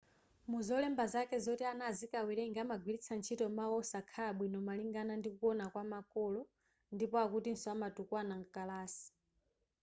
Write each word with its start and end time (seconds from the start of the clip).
muzolemba 0.51 1.03
zake 1.13 1.35
zoti 1.45 1.63
ana 1.71 1.83
azikawerenga 1.91 2.59
amagwiritsa 2.61 3.13
ntchito 3.15 3.45
mawu 3.57 3.73
wosakhala 3.79 4.31
bwino 4.37 4.57
malingana 4.67 5.13
ndikuwona 5.17 5.63
kwa 5.73 5.83
makolo 5.93 6.41
ndipo 6.95 7.15
akutiso 7.25 7.67
amatukwana 7.75 8.33
mkalasi 8.41 9.07